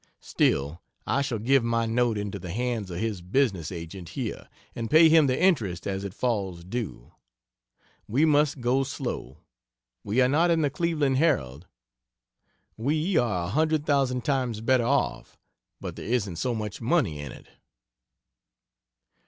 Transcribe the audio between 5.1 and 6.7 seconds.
the interest as it falls